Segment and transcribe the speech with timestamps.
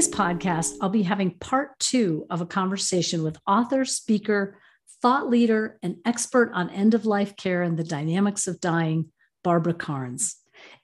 [0.00, 4.56] today's podcast, I'll be having part two of a conversation with author, speaker,
[5.02, 9.12] thought leader, and expert on end of life care and the dynamics of dying,
[9.44, 10.36] Barbara Karnes.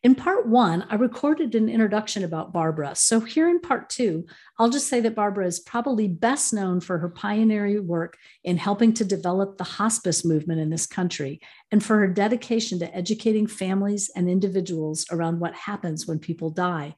[0.02, 2.94] In part one, I recorded an introduction about Barbara.
[2.94, 4.26] So, here in part two,
[4.58, 8.92] I'll just say that Barbara is probably best known for her pioneering work in helping
[8.94, 11.40] to develop the hospice movement in this country
[11.72, 16.96] and for her dedication to educating families and individuals around what happens when people die.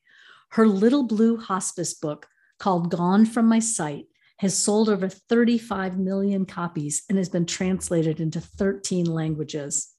[0.50, 2.26] Her little blue hospice book,
[2.58, 4.06] called Gone from My Sight,
[4.38, 9.94] has sold over 35 million copies and has been translated into 13 languages.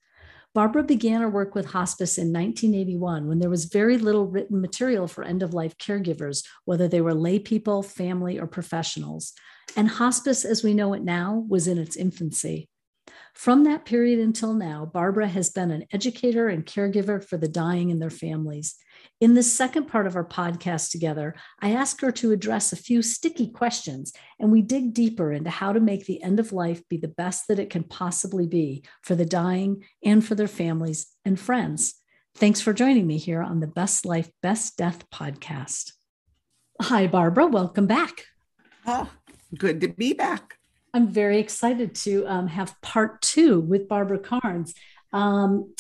[0.56, 5.08] Barbara began her work with hospice in 1981 when there was very little written material
[5.08, 9.34] for end of life caregivers, whether they were lay people, family, or professionals.
[9.76, 12.69] And hospice, as we know it now, was in its infancy.
[13.34, 17.92] From that period until now, Barbara has been an educator and caregiver for the dying
[17.92, 18.76] and their families.
[19.22, 23.02] In the second part of our podcast together, I ask her to address a few
[23.02, 26.98] sticky questions, and we dig deeper into how to make the end of life be
[26.98, 31.40] the best that it can possibly be for the dying and for their families and
[31.40, 31.96] friends.
[32.36, 35.94] Thanks for joining me here on the Best Life, Best Death podcast.
[36.82, 37.48] Hi, Barbara.
[37.48, 38.26] Welcome back.
[38.86, 39.10] Oh,
[39.58, 40.59] good to be back.
[40.94, 44.74] I'm very excited to um, have part two with Barbara Karnes.
[45.14, 45.74] Um,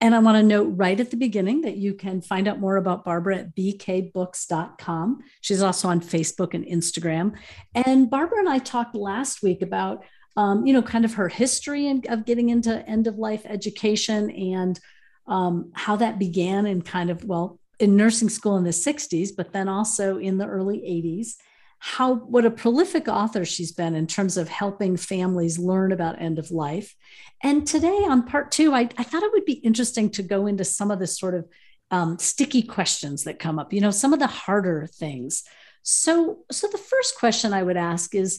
[0.00, 2.76] and I want to note right at the beginning that you can find out more
[2.76, 5.20] about Barbara at bkbooks.com.
[5.40, 7.34] She's also on Facebook and Instagram.
[7.72, 10.04] And Barbara and I talked last week about,
[10.36, 14.30] um, you know, kind of her history and of getting into end of life education
[14.30, 14.80] and
[15.28, 19.52] um, how that began in kind of, well, in nursing school in the 60s, but
[19.52, 21.34] then also in the early 80s
[21.84, 26.38] how what a prolific author she's been in terms of helping families learn about end
[26.38, 26.94] of life.
[27.42, 30.64] And today on part two, I, I thought it would be interesting to go into
[30.64, 31.48] some of the sort of
[31.90, 35.42] um, sticky questions that come up, you know, some of the harder things.
[35.82, 38.38] So, so the first question I would ask is,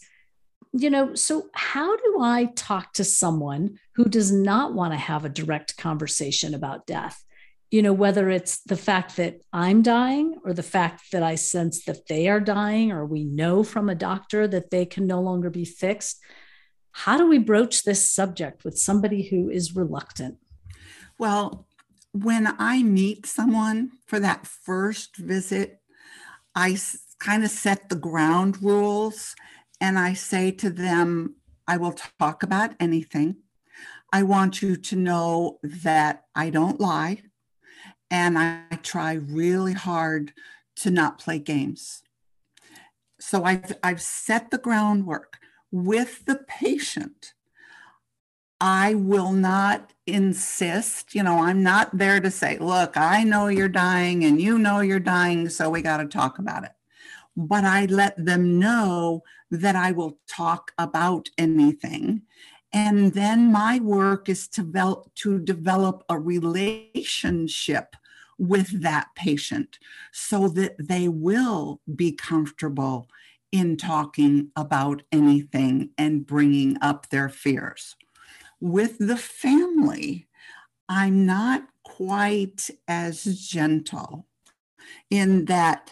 [0.71, 5.25] you know, so how do I talk to someone who does not want to have
[5.25, 7.21] a direct conversation about death?
[7.73, 11.85] You know, whether it's the fact that I'm dying or the fact that I sense
[11.85, 15.49] that they are dying, or we know from a doctor that they can no longer
[15.49, 16.19] be fixed.
[16.91, 20.37] How do we broach this subject with somebody who is reluctant?
[21.17, 21.65] Well,
[22.11, 25.79] when I meet someone for that first visit,
[26.53, 26.77] I
[27.17, 29.33] kind of set the ground rules
[29.81, 33.37] and I say to them, I will talk about anything.
[34.11, 37.23] I want you to know that I don't lie
[38.13, 40.33] and I try really hard
[40.75, 42.03] to not play games.
[43.19, 45.39] So I've, I've set the groundwork
[45.71, 47.33] with the patient.
[48.61, 53.67] I will not insist, you know, I'm not there to say, look, I know you're
[53.67, 56.73] dying and you know you're dying, so we got to talk about it.
[57.35, 62.21] But I let them know that I will talk about anything.
[62.71, 67.95] And then my work is to, develop, to develop a relationship
[68.37, 69.79] with that patient
[70.11, 73.07] so that they will be comfortable
[73.51, 77.95] in talking about anything and bringing up their fears.
[78.59, 80.27] With the family,
[80.89, 84.25] I'm not quite as gentle
[85.09, 85.91] in that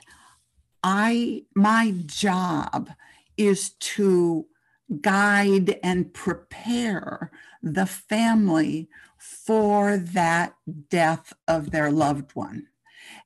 [0.84, 2.90] I my job
[3.38, 4.46] is to
[5.00, 7.31] guide and prepare
[7.63, 10.53] the family for that
[10.90, 12.68] death of their loved one.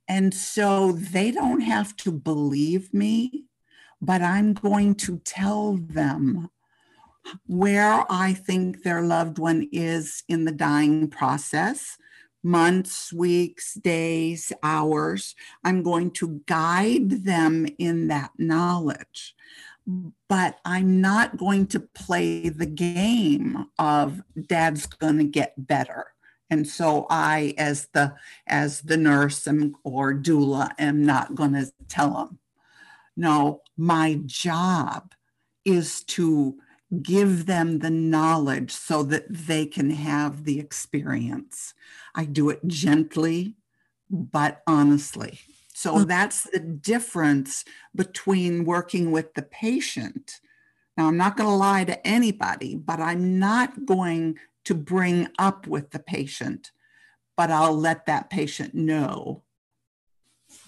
[0.07, 3.45] And so they don't have to believe me,
[4.01, 6.49] but I'm going to tell them
[7.47, 11.97] where I think their loved one is in the dying process
[12.43, 15.33] months, weeks, days, hours.
[15.63, 19.33] I'm going to guide them in that knowledge
[20.27, 26.07] but I'm not going to play the game of dad's going to get better.
[26.49, 28.15] And so I, as the
[28.47, 29.47] as the nurse
[29.83, 32.39] or doula, am not going to tell him.
[33.17, 35.13] No, my job
[35.63, 36.57] is to
[37.01, 41.73] give them the knowledge so that they can have the experience.
[42.13, 43.55] I do it gently,
[44.09, 45.39] but honestly.
[45.75, 46.07] So mm.
[46.07, 50.39] that's the difference between working with the patient.
[50.95, 55.67] Now, I'm not going to lie to anybody, but I'm not going to bring up
[55.67, 56.71] with the patient,
[57.35, 59.43] but I'll let that patient know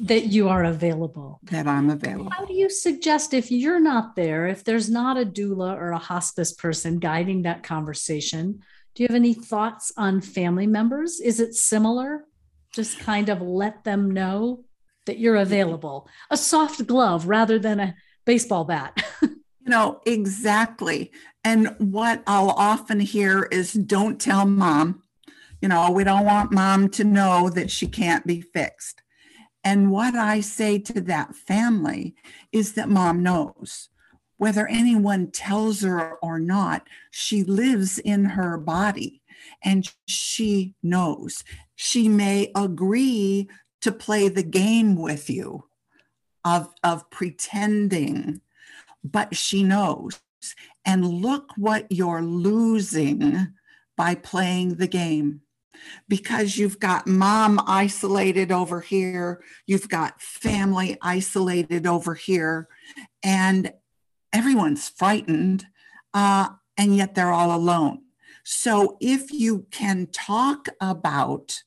[0.02, 1.40] that you are available.
[1.44, 2.30] That I'm available.
[2.32, 5.98] How do you suggest if you're not there, if there's not a doula or a
[5.98, 8.62] hospice person guiding that conversation,
[8.94, 11.22] do you have any thoughts on family members?
[11.22, 12.26] Is it similar?
[12.74, 14.66] Just kind of let them know
[15.08, 15.42] that you're mm-hmm.
[15.42, 17.96] available, a soft glove rather than a
[18.26, 19.04] baseball bat.
[19.22, 21.12] you know, exactly.
[21.44, 25.02] And what I'll often hear is don't tell mom.
[25.62, 29.02] You know, we don't want mom to know that she can't be fixed.
[29.64, 32.16] And what I say to that family
[32.52, 33.90] is that mom knows.
[34.38, 39.22] Whether anyone tells her or not, she lives in her body
[39.64, 41.44] and she knows.
[41.76, 43.50] She may agree
[43.82, 45.66] to play the game with you
[46.44, 48.42] of, of pretending,
[49.04, 50.20] but she knows.
[50.86, 53.54] And look what you're losing
[53.96, 55.42] by playing the game
[56.08, 62.68] because you've got mom isolated over here, you've got family isolated over here,
[63.24, 63.72] and
[64.34, 65.66] everyone's frightened,
[66.14, 68.02] uh, and yet they're all alone.
[68.44, 71.64] So if you can talk about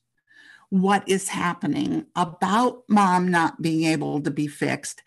[0.71, 5.03] what is happening, about mom not being able to be fixed,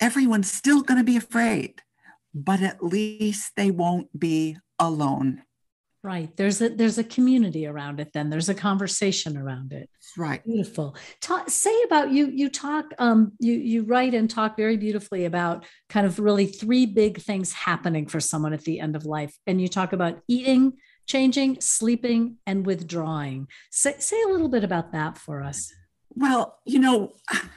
[0.00, 1.82] everyone's still going to be afraid,
[2.34, 5.42] but at least they won't be alone.
[6.02, 6.34] Right.
[6.36, 8.12] There's a there's a community around it.
[8.14, 9.90] Then there's a conversation around it.
[10.16, 10.44] Right.
[10.44, 10.96] Beautiful.
[11.20, 12.30] Talk, say about you.
[12.32, 12.86] You talk.
[12.98, 13.32] Um.
[13.40, 18.06] You you write and talk very beautifully about kind of really three big things happening
[18.06, 20.74] for someone at the end of life, and you talk about eating,
[21.06, 23.48] changing, sleeping, and withdrawing.
[23.70, 25.72] Say say a little bit about that for us.
[26.14, 27.12] Well, you know,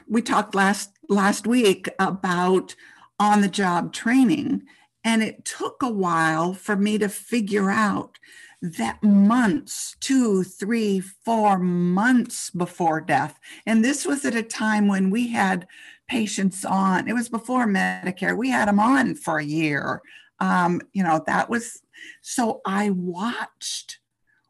[0.07, 2.75] we talked last last week about
[3.19, 4.63] on the job training
[5.03, 8.17] and it took a while for me to figure out
[8.61, 13.39] that months, two, three, four months before death.
[13.65, 15.65] And this was at a time when we had
[16.09, 20.01] patients on, it was before Medicare, we had them on for a year.
[20.39, 21.81] Um, you know, that was
[22.21, 23.99] so I watched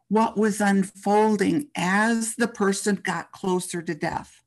[0.08, 4.42] what was unfolding as the person got closer to death.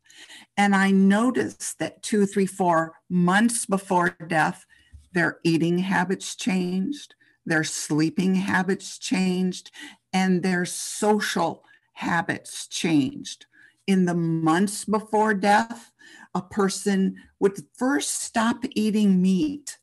[0.56, 4.67] And I noticed that two, three, four months before death,
[5.12, 7.15] their eating habits changed,
[7.47, 9.71] their sleeping habits changed,
[10.12, 11.65] and their social
[11.95, 13.47] habits changed.
[13.87, 15.93] In the months before death,
[16.35, 19.79] a person would first stop eating meat.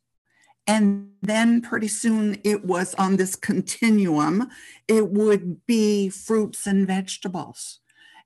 [0.70, 4.52] And then pretty soon it was on this continuum,
[4.88, 7.80] it would be fruits and vegetables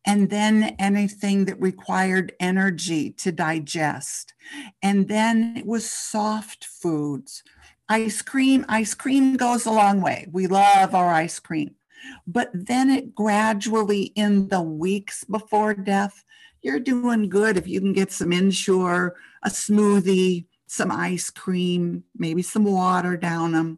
[0.06, 4.34] and then anything that required energy to digest.
[4.82, 7.44] And then it was soft foods.
[7.88, 10.28] Ice cream, ice cream goes a long way.
[10.30, 11.76] We love our ice cream.
[12.28, 16.26] But then it gradually, in the weeks before death,
[16.62, 22.42] you're doing good if you can get some Ensure, a smoothie, some ice cream, maybe
[22.42, 23.78] some water down them.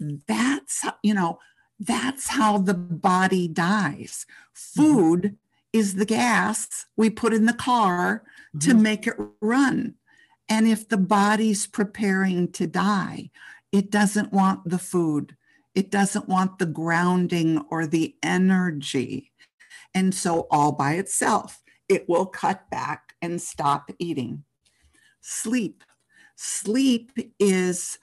[0.00, 1.38] That's, you know,
[1.78, 4.24] that's how the body dies.
[4.56, 4.82] Mm-hmm.
[4.82, 5.36] Food
[5.74, 8.24] is the gas we put in the car
[8.56, 8.58] mm-hmm.
[8.60, 9.94] to make it run.
[10.48, 13.30] And if the body's preparing to die,
[13.70, 15.36] it doesn't want the food,
[15.74, 19.32] it doesn't want the grounding or the energy.
[19.94, 24.44] And so, all by itself, it will cut back and stop eating.
[25.20, 25.84] Sleep.
[26.36, 27.98] Sleep is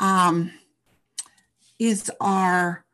[0.00, 0.52] um,
[1.78, 2.84] is our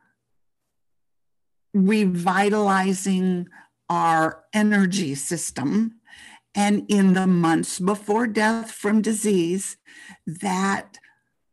[1.73, 3.47] revitalizing
[3.89, 5.99] our energy system.
[6.53, 9.77] And in the months before death from disease,
[10.25, 10.97] that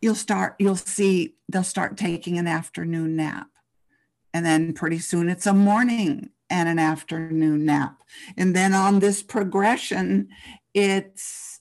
[0.00, 3.48] you'll start, you'll see they'll start taking an afternoon nap.
[4.34, 8.02] And then pretty soon it's a morning and an afternoon nap.
[8.36, 10.28] And then on this progression,
[10.74, 11.57] it's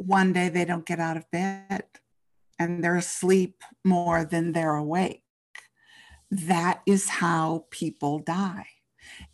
[0.00, 1.84] one day they don't get out of bed
[2.58, 5.22] and they're asleep more than they're awake.
[6.30, 8.66] That is how people die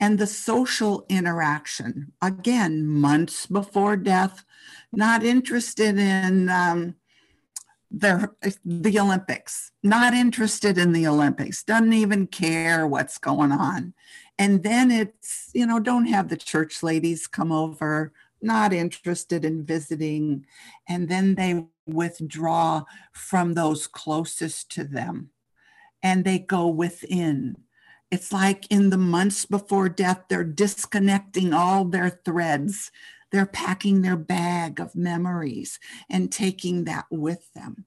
[0.01, 2.13] and the social interaction.
[2.21, 4.45] Again, months before death,
[4.93, 6.97] not interested in um,
[7.91, 8.31] the,
[8.65, 13.95] the Olympics, not interested in the Olympics, doesn't even care what's going on.
[14.39, 19.65] And then it's, you know, don't have the church ladies come over, not interested in
[19.65, 20.47] visiting.
[20.89, 25.31] And then they withdraw from those closest to them
[26.03, 27.57] and they go within
[28.11, 32.91] it's like in the months before death, they're disconnecting all their threads.
[33.33, 37.85] They're packing their bag of memories and taking that with them.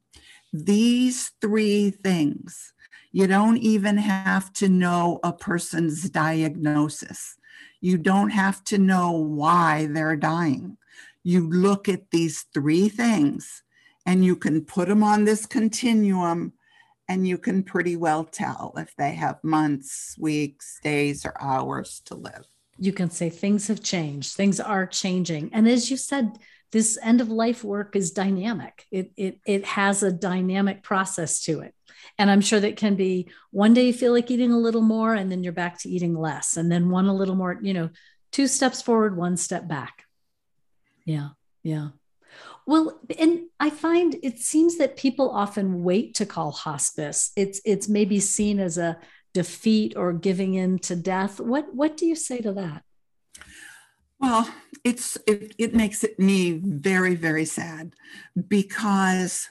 [0.51, 2.73] These three things,
[3.11, 7.37] you don't even have to know a person's diagnosis.
[7.81, 10.77] You don't have to know why they're dying.
[11.23, 13.63] You look at these three things
[14.05, 16.53] and you can put them on this continuum
[17.07, 22.15] and you can pretty well tell if they have months, weeks, days, or hours to
[22.15, 22.45] live.
[22.77, 25.49] You can say things have changed, things are changing.
[25.53, 26.37] And as you said,
[26.71, 28.85] this end of life work is dynamic.
[28.91, 31.73] It, it, it has a dynamic process to it.
[32.19, 35.15] And I'm sure that can be one day you feel like eating a little more
[35.15, 36.57] and then you're back to eating less.
[36.57, 37.89] And then one a little more, you know,
[38.31, 40.03] two steps forward, one step back.
[41.05, 41.29] Yeah.
[41.63, 41.89] Yeah.
[42.67, 47.31] Well, and I find it seems that people often wait to call hospice.
[47.35, 48.99] It's it's maybe seen as a
[49.33, 51.39] defeat or giving in to death.
[51.39, 52.83] What what do you say to that?
[54.19, 57.93] Well, it's it, it makes it me very very sad
[58.47, 59.49] because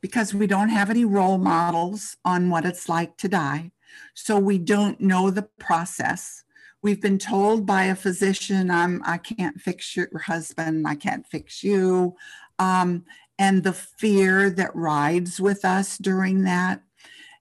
[0.00, 3.72] because we don't have any role models on what it's like to die.
[4.14, 6.44] So we don't know the process.
[6.82, 11.64] We've been told by a physician, I'm, I can't fix your husband, I can't fix
[11.64, 12.14] you.
[12.58, 13.04] Um,
[13.38, 16.82] and the fear that rides with us during that.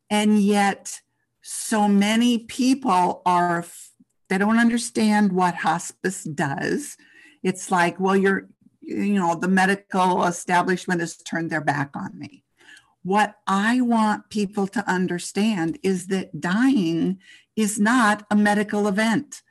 [0.09, 1.01] And yet,
[1.41, 3.65] so many people are,
[4.29, 6.97] they don't understand what hospice does.
[7.43, 8.47] It's like, well, you're,
[8.81, 12.43] you know, the medical establishment has turned their back on me.
[13.07, 17.19] What I want people to understand is that dying
[17.55, 19.43] is not a medical event.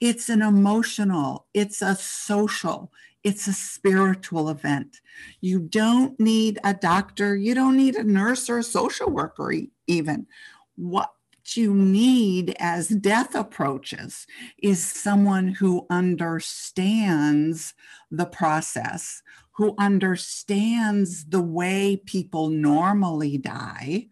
[0.00, 2.90] It's an emotional, it's a social,
[3.22, 5.02] it's a spiritual event.
[5.42, 9.52] You don't need a doctor, you don't need a nurse or a social worker,
[9.86, 10.26] even.
[10.76, 11.12] What
[11.52, 14.26] you need as death approaches
[14.62, 17.74] is someone who understands
[18.10, 19.22] the process,
[19.56, 24.08] who understands the way people normally die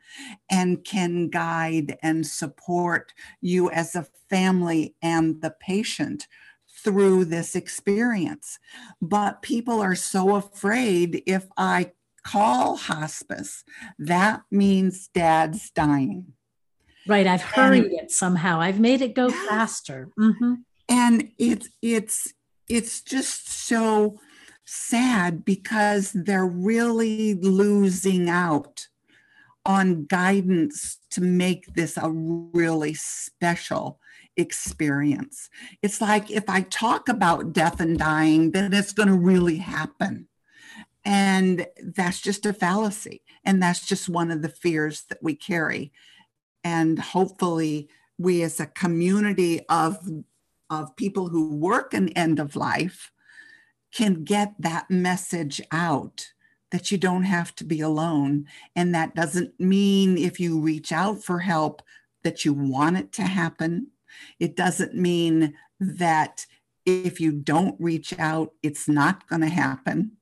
[0.51, 6.29] and can guide and support you as a family and the patient
[6.85, 8.59] through this experience.
[9.01, 11.93] But people are so afraid if I
[12.25, 13.65] call hospice,
[13.99, 16.35] that means dad's dying.
[17.07, 17.27] Right.
[17.27, 18.61] I've hurried and, it somehow.
[18.61, 20.11] I've made it go faster.
[20.19, 20.55] Mm-hmm.
[20.89, 22.33] And it's it's
[22.69, 24.21] it's just so
[24.65, 28.89] sad because they're really losing out
[29.65, 34.01] on guidance to make this a really special
[34.37, 35.49] experience.
[35.83, 40.29] It's like if I talk about death and dying, then it's going to really happen.
[41.05, 43.23] And that's just a fallacy.
[43.45, 45.93] And that's just one of the fears that we carry.
[46.65, 47.89] And hopefully,
[48.19, 49.99] we as a community of,
[50.71, 53.12] of people who work in end of life
[53.93, 56.33] can get that message out
[56.71, 58.47] that you don't have to be alone.
[58.75, 61.83] And that doesn't mean if you reach out for help
[62.25, 63.89] that you want it to happen.
[64.41, 66.47] It doesn't mean that
[66.87, 70.13] if you don't reach out, it's not going to happen.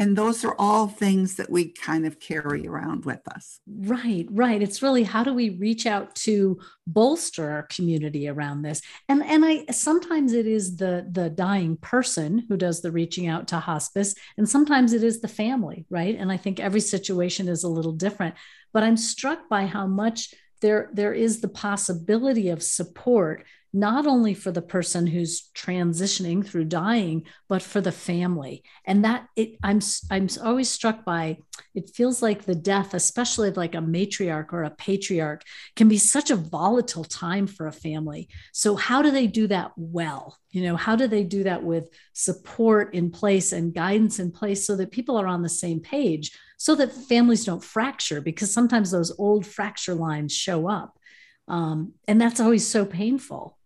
[0.00, 3.58] And those are all things that we kind of carry around with us.
[3.66, 4.62] Right, right.
[4.62, 8.80] It's really how do we reach out to bolster our community around this?
[9.08, 13.48] And and I sometimes it is the the dying person who does the reaching out
[13.48, 16.16] to hospice, and sometimes it is the family, right?
[16.16, 18.36] And I think every situation is a little different.
[18.72, 24.32] But I'm struck by how much there there is the possibility of support not only
[24.32, 28.62] for the person who's transitioning through dying but for the family.
[28.86, 31.38] And that it i'm i'm always struck by
[31.74, 35.42] it feels like the death especially of like a matriarch or a patriarch
[35.76, 38.28] can be such a volatile time for a family.
[38.52, 40.36] So how do they do that well?
[40.50, 44.66] You know how do they do that with support in place and guidance in place
[44.66, 48.20] so that people are on the same page so that families don't fracture?
[48.20, 50.98] Because sometimes those old fracture lines show up.
[51.46, 53.57] Um, and that's always so painful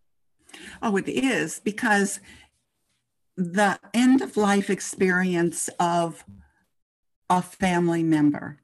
[0.81, 2.21] Oh, it is because
[3.37, 6.25] the end of life experience of
[7.31, 8.61] a family member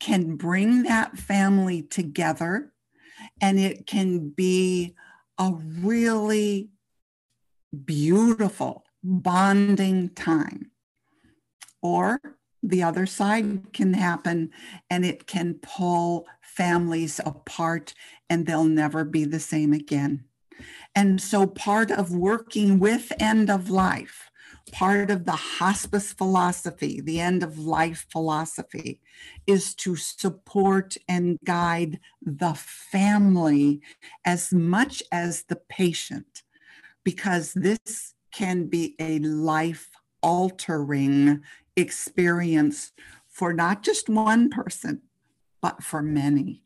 [0.00, 2.72] can bring that family together
[3.40, 4.94] and it can be
[5.38, 6.70] a really
[7.84, 10.70] beautiful bonding time.
[11.82, 12.20] Or
[12.62, 14.50] the other side can happen
[14.88, 17.92] and it can pull families apart
[18.30, 20.24] and they'll never be the same again.
[20.94, 24.30] And so, part of working with end of life,
[24.72, 29.00] part of the hospice philosophy, the end of life philosophy,
[29.46, 33.80] is to support and guide the family
[34.24, 36.42] as much as the patient,
[37.04, 39.90] because this can be a life
[40.22, 41.42] altering
[41.76, 42.92] experience
[43.28, 45.02] for not just one person,
[45.60, 46.63] but for many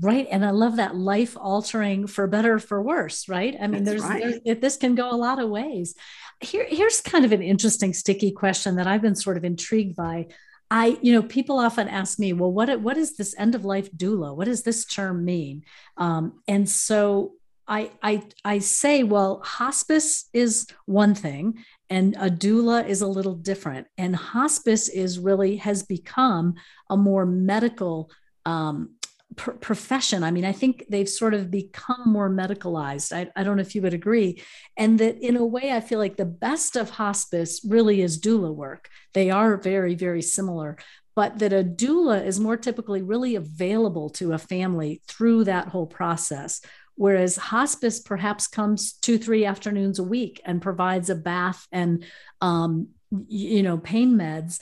[0.00, 4.02] right and i love that life altering for better for worse right i mean there's,
[4.02, 4.40] right.
[4.44, 5.94] there's this can go a lot of ways
[6.40, 10.26] here here's kind of an interesting sticky question that i've been sort of intrigued by
[10.70, 13.90] I, you know, people often ask me, well, what what is this end of life
[13.92, 14.36] doula?
[14.36, 15.64] What does this term mean?
[15.96, 17.32] Um, and so
[17.66, 23.34] I, I I say, well, hospice is one thing, and a doula is a little
[23.34, 23.86] different.
[23.96, 26.54] And hospice is really has become
[26.90, 28.10] a more medical
[28.44, 28.96] um,
[29.36, 30.22] pr- profession.
[30.22, 33.12] I mean, I think they've sort of become more medicalized.
[33.12, 34.42] I, I don't know if you would agree.
[34.76, 38.54] And that in a way, I feel like the best of hospice really is doula
[38.54, 38.88] work.
[39.14, 40.78] They are very, very similar.
[41.14, 45.86] But that a doula is more typically really available to a family through that whole
[45.86, 46.60] process.
[46.94, 52.04] Whereas hospice perhaps comes two, three afternoons a week and provides a bath and,
[52.40, 52.88] um,
[53.26, 54.60] you know, pain meds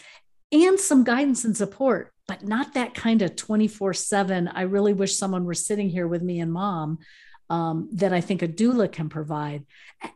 [0.52, 4.48] and some guidance and support but not that kind of 24 7.
[4.48, 6.98] I really wish someone were sitting here with me and mom
[7.50, 9.64] um, that I think a doula can provide.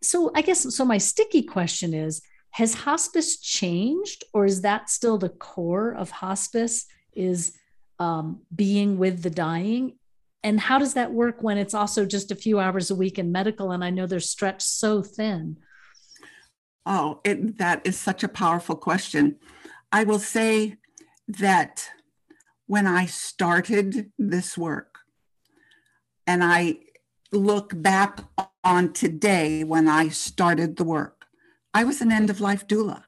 [0.03, 5.19] So I guess, so my sticky question is Has hospice changed, or is that still
[5.19, 6.87] the core of hospice?
[7.13, 7.57] Is
[7.99, 9.97] um, being with the dying?
[10.43, 13.31] And how does that work when it's also just a few hours a week in
[13.31, 13.73] medical?
[13.73, 15.59] And I know they're stretched so thin.
[16.87, 19.37] Oh, it, that is such a powerful question.
[19.93, 20.79] I will say
[21.29, 21.91] that
[22.71, 25.01] when I started this work.
[26.25, 26.79] And I
[27.33, 28.21] look back
[28.63, 31.25] on today when I started the work.
[31.75, 33.03] I was an end of life doula.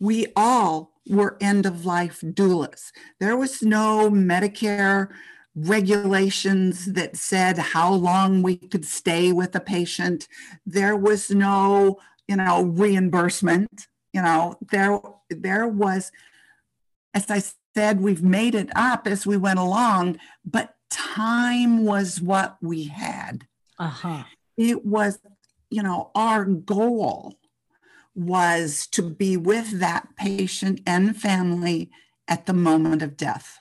[0.00, 2.90] We all were end of life doulas.
[3.20, 5.10] There was no Medicare
[5.54, 10.26] regulations that said how long we could stay with a patient.
[10.66, 13.86] There was no, you know, reimbursement.
[14.12, 14.98] You know, there
[15.30, 16.10] there was,
[17.14, 17.40] as I
[17.74, 23.46] said we've made it up as we went along, but time was what we had.
[23.78, 24.24] Uh-huh.
[24.56, 25.18] It was,
[25.70, 27.34] you know, our goal
[28.14, 31.90] was to be with that patient and family
[32.28, 33.58] at the moment of death.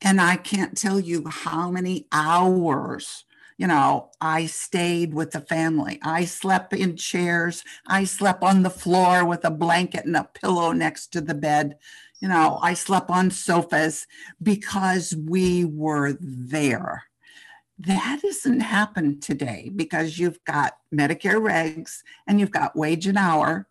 [0.00, 3.24] And I can't tell you how many hours,
[3.58, 5.98] you know, I stayed with the family.
[6.02, 7.64] I slept in chairs.
[7.86, 11.76] I slept on the floor with a blanket and a pillow next to the bed
[12.22, 14.06] you know, I slept on sofas
[14.40, 17.02] because we were there.
[17.80, 23.66] That doesn't happen today because you've got Medicare regs and you've got wage an hour.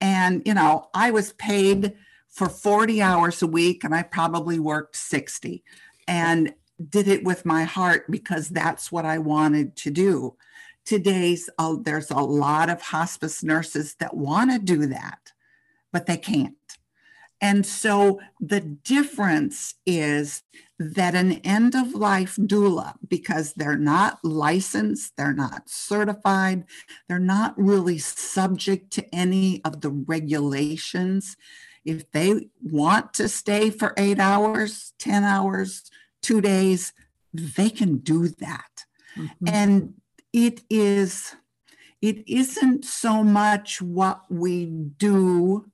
[0.00, 1.94] And, you know, I was paid
[2.28, 5.64] for 40 hours a week and I probably worked 60
[6.06, 6.54] and
[6.88, 10.36] did it with my heart because that's what I wanted to do.
[10.84, 15.32] Today's, uh, there's a lot of hospice nurses that want to do that,
[15.92, 16.54] but they can't
[17.40, 20.42] and so the difference is
[20.78, 26.64] that an end of life doula, because they're not licensed, they're not certified,
[27.08, 31.36] they're not really subject to any of the regulations.
[31.84, 35.90] If they want to stay for eight hours, 10 hours,
[36.22, 36.92] two days,
[37.32, 38.84] they can do that.
[39.16, 39.48] Mm-hmm.
[39.48, 39.94] And
[40.32, 41.34] it is,
[42.02, 45.70] it isn't so much what we do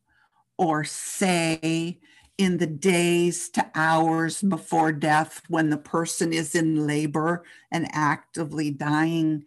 [0.58, 1.98] or say
[2.38, 8.70] in the days to hours before death when the person is in labor and actively
[8.70, 9.44] dying.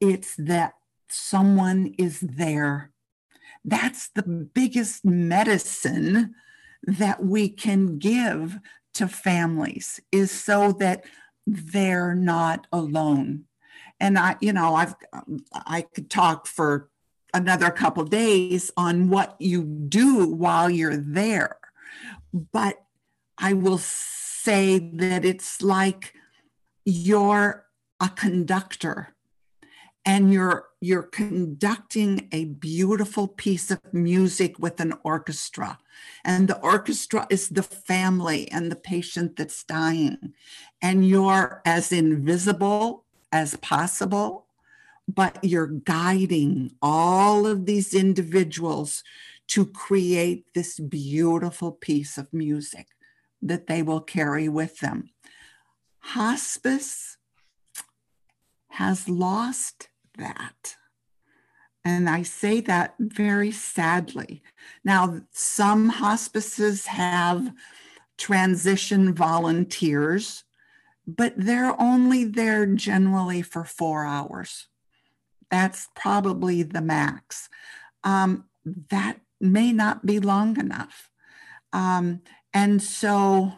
[0.00, 0.74] It's that
[1.08, 2.90] someone is there.
[3.64, 6.34] That's the biggest medicine
[6.82, 8.58] that we can give
[8.94, 11.04] to families is so that
[11.46, 13.44] they're not alone.
[14.00, 14.94] And I, you know, I've
[15.52, 16.90] I could talk for
[17.34, 21.58] another couple days on what you do while you're there.
[22.32, 22.82] But
[23.36, 26.14] I will say that it's like
[26.84, 27.66] you're
[28.00, 29.14] a conductor
[30.06, 35.78] and you're you're conducting a beautiful piece of music with an orchestra.
[36.22, 40.34] And the orchestra is the family and the patient that's dying.
[40.82, 44.43] And you're as invisible as possible
[45.06, 49.02] but you're guiding all of these individuals
[49.48, 52.88] to create this beautiful piece of music
[53.42, 55.10] that they will carry with them.
[56.00, 57.18] Hospice
[58.68, 59.88] has lost
[60.18, 60.76] that.
[61.84, 64.42] And I say that very sadly.
[64.84, 67.52] Now, some hospices have
[68.16, 70.44] transition volunteers,
[71.06, 74.68] but they're only there generally for four hours
[75.54, 77.48] that's probably the max.
[78.02, 78.44] Um,
[78.90, 81.10] that may not be long enough.
[81.72, 83.52] Um, and so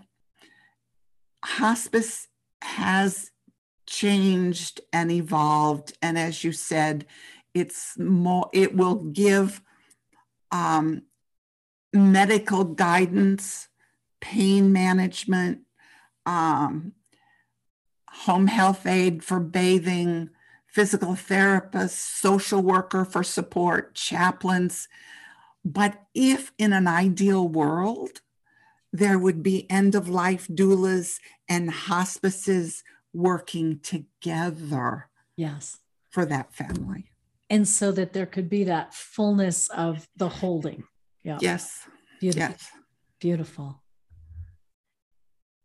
[1.42, 2.28] hospice
[2.62, 3.30] has
[3.86, 5.96] changed and evolved.
[6.02, 7.06] And as you said,
[7.54, 9.62] it's more, it will give
[10.50, 11.02] um,
[11.94, 13.68] medical guidance,
[14.20, 15.60] pain management,
[16.26, 16.92] um,
[18.10, 20.30] home health aid for bathing,
[20.76, 24.88] physical therapists, social worker for support, chaplains.
[25.64, 28.20] But if in an ideal world,
[28.92, 32.84] there would be end of life doulas and hospices
[33.14, 35.08] working together.
[35.34, 35.78] Yes.
[36.10, 37.10] For that family.
[37.48, 40.84] And so that there could be that fullness of the holding.
[41.24, 41.38] Yeah.
[41.40, 41.88] Yes.
[42.20, 42.48] Beautiful.
[42.50, 42.70] Yes.
[43.18, 43.82] Beautiful.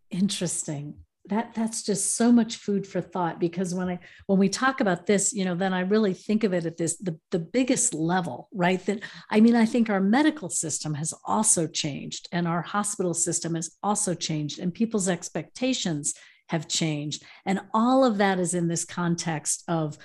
[0.09, 4.81] Interesting that that's just so much food for thought because when i when we talk
[4.81, 7.93] about this you know then i really think of it at this the, the biggest
[7.93, 8.83] level right?
[8.85, 13.55] That i mean i think our medical system has also changed and our hospital system
[13.55, 16.13] has also changed and people's expectations
[16.49, 17.23] have changed.
[17.45, 19.97] And all of that is in this context of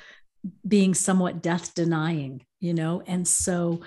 [0.67, 3.03] being somewhat death denying you know?
[3.07, 3.83] And so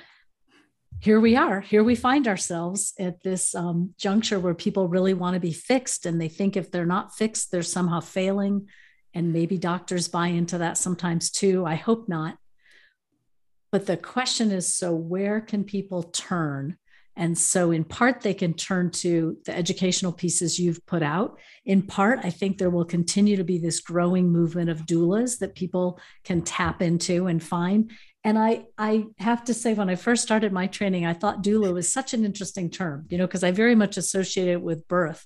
[1.01, 1.61] here we are.
[1.61, 6.05] Here we find ourselves at this um, juncture where people really want to be fixed
[6.05, 8.67] and they think if they're not fixed they're somehow failing.
[9.13, 11.65] And maybe doctors buy into that sometimes too.
[11.65, 12.37] I hope not.
[13.71, 16.77] But the question is so where can people turn?
[17.15, 21.39] And so in part they can turn to the educational pieces you've put out.
[21.65, 25.55] In part i think there will continue to be this growing movement of doulas that
[25.55, 27.91] people can tap into and find
[28.23, 31.73] and I, I have to say, when I first started my training, I thought doula
[31.73, 35.25] was such an interesting term, you know, because I very much associate it with birth.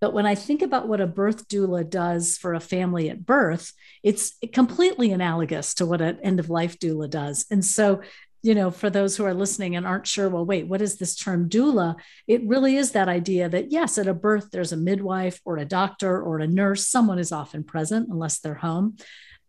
[0.00, 3.72] But when I think about what a birth doula does for a family at birth,
[4.02, 7.46] it's completely analogous to what an end of life doula does.
[7.52, 8.02] And so,
[8.42, 11.14] you know, for those who are listening and aren't sure, well, wait, what is this
[11.14, 11.94] term doula?
[12.26, 15.64] It really is that idea that, yes, at a birth, there's a midwife or a
[15.64, 16.88] doctor or a nurse.
[16.88, 18.96] Someone is often present unless they're home.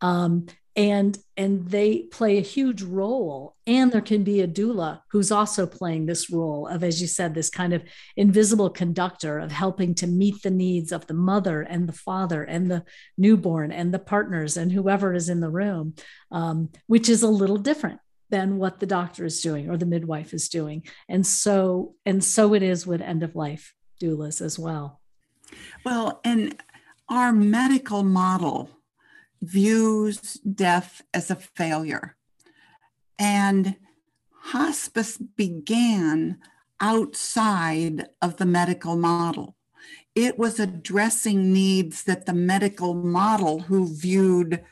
[0.01, 3.55] Um, and and they play a huge role.
[3.65, 7.33] And there can be a doula who's also playing this role of as you said
[7.33, 7.83] this kind of
[8.17, 12.69] invisible conductor of helping to meet the needs of the mother and the father and
[12.69, 12.83] the
[13.17, 15.93] newborn and the partners and whoever is in the room
[16.31, 20.33] um, which is a little different than what the doctor is doing or the midwife
[20.33, 20.83] is doing.
[21.07, 24.99] And so and so it is with end of life doulas as well.
[25.85, 26.59] Well and
[27.09, 28.71] our medical model
[29.43, 32.15] views death as a failure.
[33.19, 33.75] And
[34.31, 36.39] hospice began
[36.79, 39.55] outside of the medical model.
[40.15, 44.63] It was addressing needs that the medical model, who viewed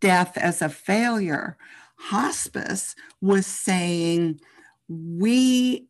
[0.00, 1.56] death as a failure,
[1.96, 4.40] hospice was saying,
[4.88, 5.88] we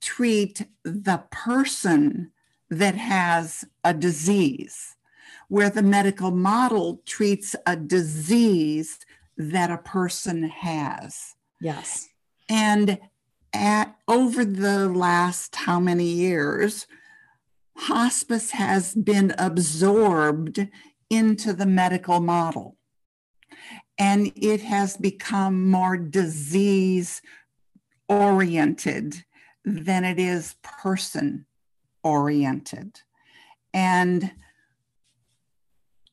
[0.00, 2.30] treat the person
[2.70, 4.96] that has a disease
[5.48, 8.98] where the medical model treats a disease
[9.36, 11.34] that a person has.
[11.60, 12.08] Yes.
[12.48, 12.98] And
[13.52, 16.86] at over the last how many years,
[17.76, 20.68] hospice has been absorbed
[21.10, 22.76] into the medical model.
[23.98, 27.22] And it has become more disease
[28.08, 29.24] oriented
[29.64, 31.46] than it is person
[32.02, 33.00] oriented.
[33.74, 34.32] And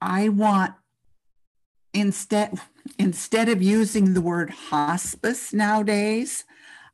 [0.02, 0.74] I want
[1.94, 2.60] instead
[3.00, 6.44] instead of using the word hospice nowadays,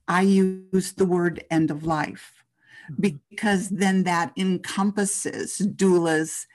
[0.08, 2.44] I use the word end of life
[2.90, 3.02] mm-hmm.
[3.02, 6.46] because then that encompasses doulas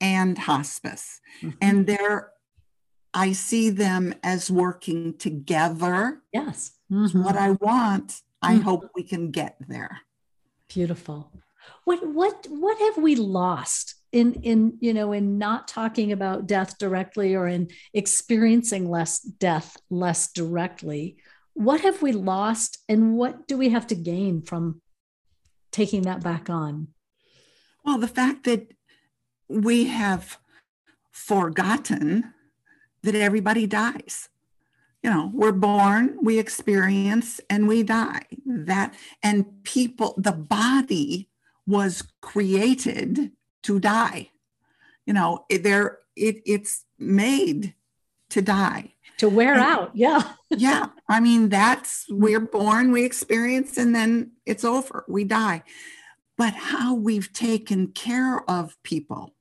[0.00, 1.20] and hospice.
[1.42, 1.58] Mm-hmm.
[1.60, 2.30] And there
[3.14, 6.22] I see them as working together.
[6.32, 6.72] Yes.
[6.90, 7.22] Mm-hmm.
[7.22, 8.62] What I want, I mm-hmm.
[8.62, 10.00] hope we can get there.
[10.68, 11.30] Beautiful.
[11.84, 16.78] What what what have we lost in in you know in not talking about death
[16.78, 21.16] directly or in experiencing less death less directly
[21.54, 24.82] what have we lost and what do we have to gain from
[25.70, 26.88] taking that back on?
[27.84, 28.72] Well the fact that
[29.48, 30.38] we have
[31.10, 32.32] forgotten
[33.02, 34.28] that everybody dies.
[35.02, 38.26] You know we're born we experience and we die.
[38.46, 41.28] That and people the body
[41.66, 43.30] was created
[43.64, 44.30] to die.
[45.06, 47.74] You know, there it it's made
[48.30, 48.92] to die.
[49.18, 50.32] To wear and, out, yeah.
[50.50, 50.86] yeah.
[51.08, 55.04] I mean, that's we're born, we experience, and then it's over.
[55.08, 55.62] We die.
[56.36, 59.34] But how we've taken care of people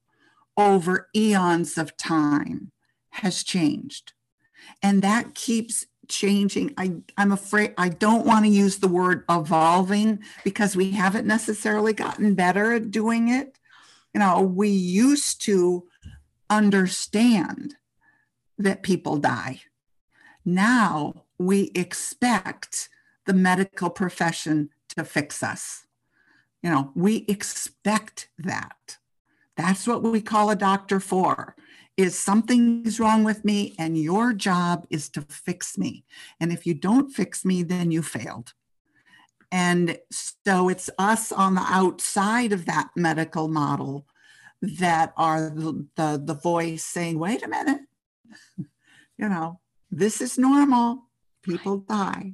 [0.57, 2.71] over eons of time
[3.11, 4.13] has changed.
[4.81, 6.73] And that keeps changing.
[6.77, 11.93] I, I'm afraid I don't want to use the word evolving because we haven't necessarily
[11.93, 13.57] gotten better at doing it
[14.13, 15.87] you know, we used to
[16.49, 17.75] understand
[18.57, 19.61] that people die.
[20.45, 22.89] Now we expect
[23.25, 25.85] the medical profession to fix us.
[26.61, 28.97] You know, we expect that.
[29.57, 31.55] That's what we call a doctor for,
[31.97, 36.05] is something is wrong with me and your job is to fix me.
[36.39, 38.53] And if you don't fix me, then you failed.
[39.53, 44.07] And so it's us on the outside of that medical model
[44.63, 47.81] that are the, the, the voice saying, wait a minute,
[48.57, 49.59] you know,
[49.91, 51.07] this is normal.
[51.43, 52.33] People die.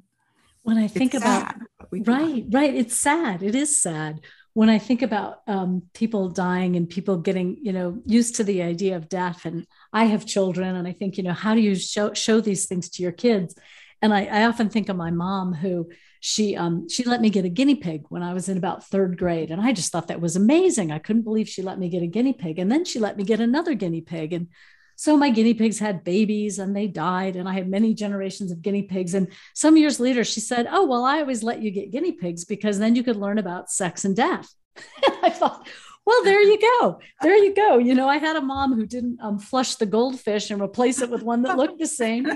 [0.62, 1.56] When I think it's about,
[1.92, 3.44] sad, right, right, it's sad.
[3.44, 4.22] It is sad
[4.54, 8.62] when I think about um, people dying and people getting, you know, used to the
[8.62, 11.76] idea of death, and I have children, and I think, you know, how do you
[11.76, 13.56] show show these things to your kids?
[14.02, 17.46] And I, I often think of my mom who she um, she let me get
[17.46, 20.22] a guinea pig when I was in about third grade, and I just thought that
[20.22, 20.92] was amazing.
[20.92, 23.24] I couldn't believe she let me get a guinea pig, and then she let me
[23.24, 24.48] get another guinea pig, and
[25.00, 28.62] so my guinea pigs had babies and they died, and I had many generations of
[28.62, 29.14] guinea pigs.
[29.14, 32.44] And some years later, she said, "Oh well, I always let you get guinea pigs
[32.44, 34.54] because then you could learn about sex and death."
[35.24, 35.70] I thought,
[36.10, 37.00] well, there you go.
[37.22, 37.78] There you go.
[37.78, 41.10] You know, I had a mom who didn't um, flush the goldfish and replace it
[41.12, 42.28] with one that looked the same.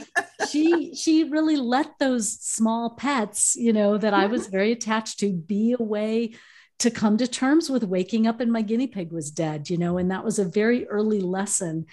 [0.47, 5.33] She she really let those small pets, you know, that I was very attached to,
[5.33, 6.35] be a way
[6.77, 9.71] to come to terms with waking up and my guinea pig was dead.
[9.71, 11.87] You know, and that was a very early lesson.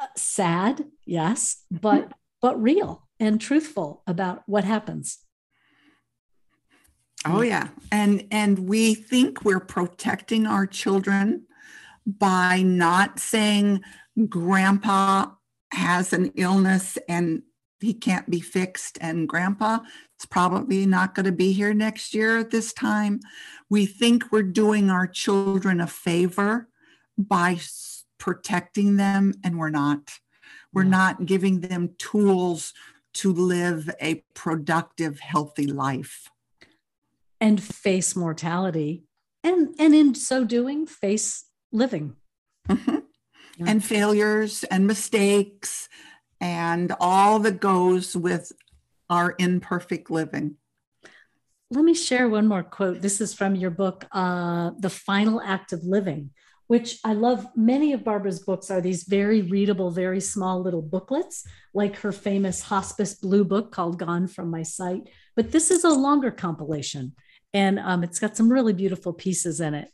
[0.00, 5.18] Uh, sad, yes, but but real and truthful about what happens.
[7.24, 7.68] Oh yeah.
[7.90, 11.46] And and we think we're protecting our children
[12.06, 13.82] by not saying
[14.28, 15.30] grandpa
[15.72, 17.42] has an illness and
[17.80, 19.78] he can't be fixed and grandpa
[20.20, 23.20] is probably not going to be here next year at this time.
[23.70, 26.68] We think we're doing our children a favor
[27.16, 27.58] by
[28.18, 30.12] protecting them and we're not.
[30.72, 32.72] We're not giving them tools
[33.14, 36.31] to live a productive healthy life
[37.42, 39.02] and face mortality
[39.42, 42.14] and and in so doing face living
[42.68, 42.98] mm-hmm.
[43.58, 43.66] yeah.
[43.66, 45.88] and failures and mistakes
[46.40, 48.52] and all that goes with
[49.10, 50.54] our imperfect living
[51.70, 55.72] let me share one more quote this is from your book uh, the final act
[55.72, 56.30] of living
[56.68, 57.46] which I love.
[57.54, 62.62] Many of Barbara's books are these very readable, very small little booklets, like her famous
[62.62, 65.10] hospice blue book called Gone from My Sight.
[65.36, 67.14] But this is a longer compilation
[67.54, 69.90] and um, it's got some really beautiful pieces in it.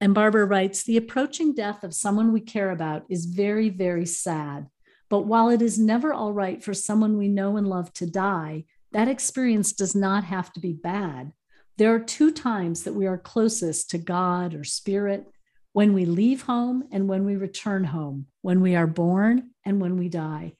[0.00, 4.68] And Barbara writes The approaching death of someone we care about is very, very sad.
[5.08, 8.64] But while it is never all right for someone we know and love to die,
[8.92, 11.32] that experience does not have to be bad.
[11.78, 15.26] There are two times that we are closest to God or spirit
[15.72, 19.96] when we leave home and when we return home, when we are born and when
[19.96, 20.54] we die.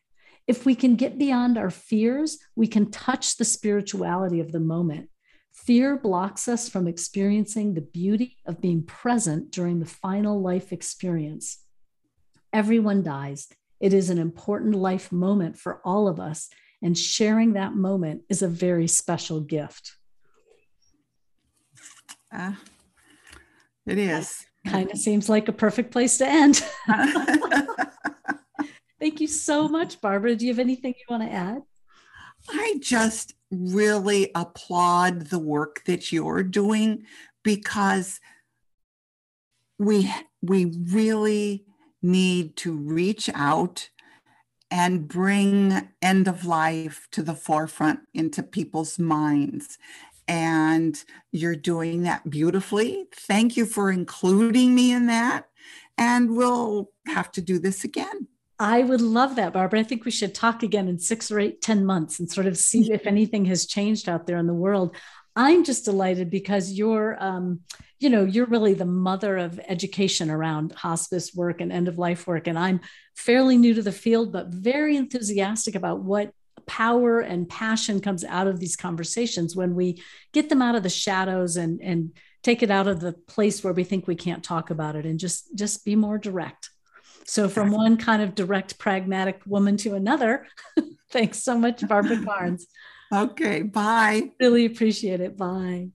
[0.46, 5.10] If we can get beyond our fears, we can touch the spirituality of the moment.
[5.52, 11.58] Fear blocks us from experiencing the beauty of being present during the final life experience.
[12.52, 13.48] Everyone dies.
[13.80, 16.48] It is an important life moment for all of us,
[16.82, 19.92] and sharing that moment is a very special gift.
[22.32, 22.52] Uh,
[23.86, 24.44] it is.
[24.66, 26.62] Kind of seems like a perfect place to end.
[29.00, 30.34] Thank you so much, Barbara.
[30.34, 31.62] Do you have anything you want to add?
[32.50, 37.04] I just really applaud the work that you're doing
[37.42, 38.20] because
[39.78, 41.64] we we really
[42.02, 43.90] need to reach out
[44.70, 49.78] and bring end of life to the forefront into people's minds.
[50.26, 53.06] And you're doing that beautifully.
[53.14, 55.48] Thank you for including me in that.
[55.96, 58.27] And we'll have to do this again
[58.58, 59.80] I would love that, Barbara.
[59.80, 62.56] I think we should talk again in six or eight, ten months and sort of
[62.56, 64.96] see if anything has changed out there in the world.
[65.36, 67.60] I'm just delighted because you're, um,
[68.00, 72.26] you know, you're really the mother of education around hospice work and end of life
[72.26, 72.48] work.
[72.48, 72.80] And I'm
[73.16, 76.32] fairly new to the field, but very enthusiastic about what
[76.66, 80.90] power and passion comes out of these conversations when we get them out of the
[80.90, 84.70] shadows and and take it out of the place where we think we can't talk
[84.70, 86.70] about it and just just be more direct.
[87.28, 90.46] So, from one kind of direct, pragmatic woman to another,
[91.10, 92.64] thanks so much, Barbara Karnes.
[93.12, 94.30] Okay, bye.
[94.40, 95.36] Really appreciate it.
[95.36, 95.90] Bye.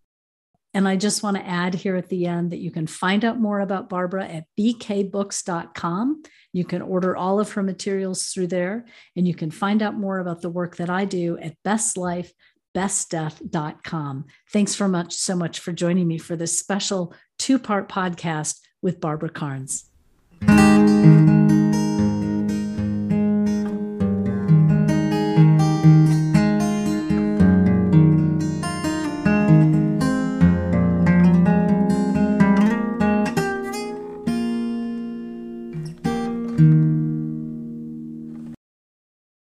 [0.76, 3.40] And I just want to add here at the end that you can find out
[3.40, 6.22] more about Barbara at bkbooks.com.
[6.52, 10.20] You can order all of her materials through there, and you can find out more
[10.20, 14.26] about the work that I do at bestlifebestdeath.com.
[14.52, 19.30] Thanks for much so much for joining me for this special two-part podcast with Barbara
[19.30, 19.86] Karnes.